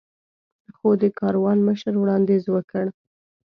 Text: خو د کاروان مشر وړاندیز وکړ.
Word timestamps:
خو 0.75 0.89
د 1.01 1.03
کاروان 1.19 1.57
مشر 1.67 1.93
وړاندیز 1.97 2.43
وکړ. 2.49 2.85